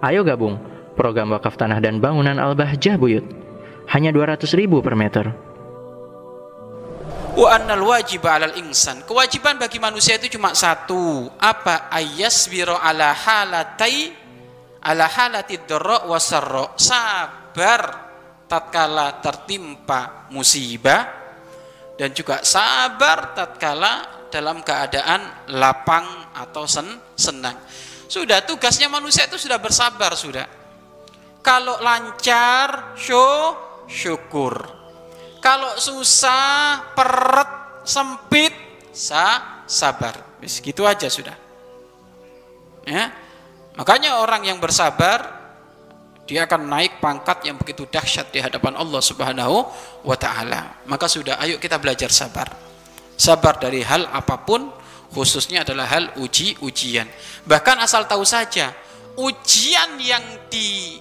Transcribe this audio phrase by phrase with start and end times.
[0.00, 0.56] Ayo gabung
[0.96, 3.24] program wakaf tanah dan bangunan Al-Bahjah Buyut.
[3.92, 5.28] Hanya 200 ribu per meter.
[7.36, 9.04] Wa annal wajib 'alal insan.
[9.04, 11.28] Kewajiban bagi manusia itu cuma satu.
[11.36, 11.92] Apa?
[11.92, 14.12] Ayyasbiru ala halatai
[14.80, 16.72] ala halati dharra wa sarra.
[16.80, 17.82] Sabar
[18.48, 21.06] tatkala tertimpa musibah
[22.00, 27.58] dan juga sabar tatkala dalam keadaan lapang atau sen senang.
[28.10, 30.50] Sudah tugasnya manusia itu sudah bersabar sudah.
[31.46, 33.54] Kalau lancar, show,
[33.86, 34.66] syukur.
[35.38, 37.50] Kalau susah, peret,
[37.86, 38.50] sempit,
[38.90, 40.42] sa sabar.
[40.42, 41.38] Wis gitu aja sudah.
[42.82, 43.14] Ya.
[43.78, 45.38] Makanya orang yang bersabar
[46.26, 49.56] dia akan naik pangkat yang begitu dahsyat di hadapan Allah Subhanahu
[50.02, 50.82] wa taala.
[50.90, 52.50] Maka sudah ayo kita belajar sabar.
[53.14, 54.79] Sabar dari hal apa pun
[55.10, 57.06] khususnya adalah hal uji-ujian.
[57.46, 58.70] Bahkan asal tahu saja,
[59.18, 60.98] ujian yang di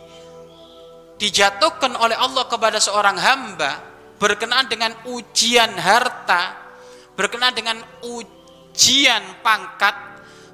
[1.20, 3.84] dijatuhkan oleh Allah kepada seorang hamba
[4.20, 6.56] berkenaan dengan ujian harta,
[7.16, 9.96] berkenaan dengan ujian pangkat,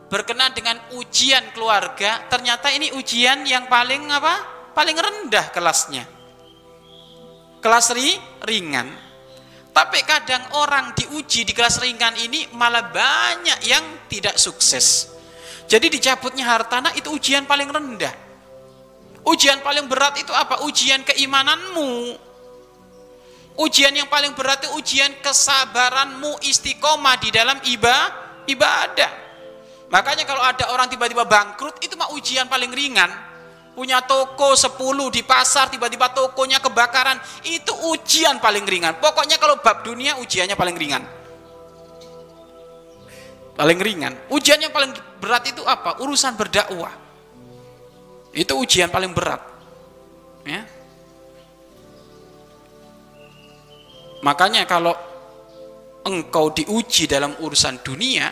[0.10, 4.54] berkenaan dengan ujian keluarga, ternyata ini ujian yang paling apa?
[4.74, 6.04] Paling rendah kelasnya.
[7.62, 9.05] Kelas ri, ringan.
[9.76, 15.12] Tapi kadang orang diuji di kelas ringan ini malah banyak yang tidak sukses.
[15.68, 18.16] Jadi dicabutnya hartana itu ujian paling rendah.
[19.28, 20.64] Ujian paling berat itu apa?
[20.64, 22.16] Ujian keimananmu.
[23.60, 27.60] Ujian yang paling berat itu ujian kesabaranmu istiqomah di dalam
[28.48, 29.12] ibadah.
[29.92, 33.12] Makanya kalau ada orang tiba-tiba bangkrut itu mah ujian paling ringan.
[33.76, 34.72] Punya toko 10
[35.12, 38.96] di pasar tiba-tiba tokonya kebakaran itu ujian paling ringan.
[39.04, 41.04] Pokoknya kalau bab dunia ujiannya paling ringan.
[43.56, 44.16] Paling ringan.
[44.32, 46.00] Ujian yang paling berat itu apa?
[46.00, 46.96] Urusan berdakwah.
[48.32, 49.44] Itu ujian paling berat.
[50.48, 50.64] Ya.
[54.24, 54.96] Makanya kalau
[56.08, 58.32] engkau diuji dalam urusan dunia,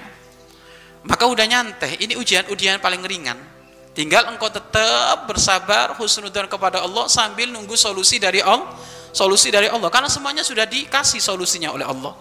[1.04, 2.00] maka udah nyantai.
[2.00, 3.53] Ini ujian-ujian paling ringan.
[3.94, 8.74] Tinggal engkau tetap bersabar husnudzon kepada Allah sambil nunggu solusi dari Allah,
[9.14, 9.94] solusi dari Allah.
[9.94, 12.18] Karena semuanya sudah dikasih solusinya oleh Allah.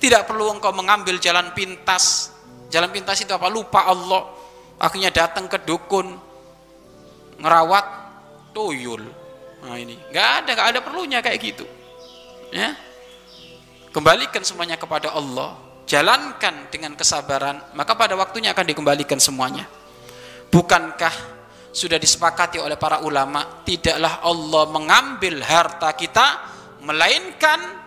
[0.00, 2.32] Tidak perlu engkau mengambil jalan pintas.
[2.72, 3.52] Jalan pintas itu apa?
[3.52, 4.32] Lupa Allah.
[4.80, 6.16] Akhirnya datang ke dukun
[7.36, 7.86] ngerawat
[8.56, 9.04] tuyul.
[9.60, 11.68] Nah ini, nggak ada, nggak ada perlunya kayak gitu.
[12.48, 12.72] Ya,
[13.90, 19.66] kembalikan semuanya kepada Allah jalankan dengan kesabaran maka pada waktunya akan dikembalikan semuanya
[20.50, 21.14] bukankah
[21.70, 26.26] sudah disepakati oleh para ulama tidaklah Allah mengambil harta kita
[26.82, 27.80] melainkan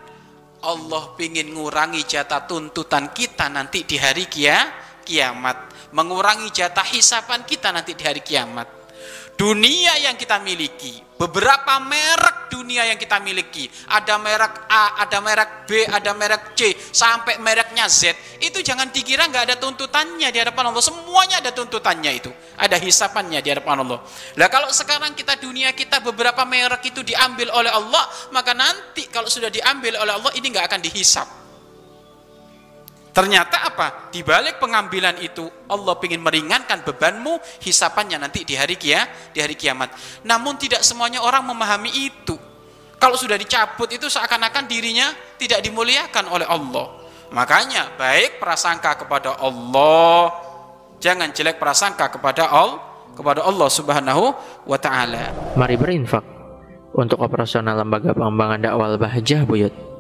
[0.63, 4.71] Allah ingin mengurangi jatah tuntutan kita nanti di hari kia,
[5.03, 5.75] kiamat.
[5.91, 8.65] Mengurangi jatah hisapan kita nanti di hari kiamat.
[9.35, 15.65] Dunia yang kita miliki, beberapa merek dunia yang kita miliki, ada merek A, ada merek
[15.65, 20.69] B, ada merek C, sampai mereknya Z, itu jangan dikira nggak ada tuntutannya di hadapan
[20.69, 20.85] Allah.
[20.85, 22.29] Semuanya ada tuntutannya itu,
[22.63, 23.99] ada hisapannya di hadapan Allah.
[24.39, 29.27] Lah kalau sekarang kita dunia kita beberapa merek itu diambil oleh Allah, maka nanti kalau
[29.27, 31.27] sudah diambil oleh Allah ini nggak akan dihisap.
[33.13, 34.09] Ternyata apa?
[34.09, 39.53] Di balik pengambilan itu Allah ingin meringankan bebanmu hisapannya nanti di hari kia, di hari
[39.53, 39.93] kiamat.
[40.25, 42.33] Namun tidak semuanya orang memahami itu.
[42.97, 47.05] Kalau sudah dicabut itu seakan-akan dirinya tidak dimuliakan oleh Allah.
[47.29, 50.42] Makanya baik prasangka kepada Allah,
[50.97, 52.81] jangan jelek prasangka kepada Allah,
[53.13, 54.33] kepada Allah Subhanahu
[54.65, 55.31] wa taala.
[55.53, 56.25] Mari berinfak
[56.93, 59.92] untuk operasional lembaga pengembangan dakwah Bahjah Buyut.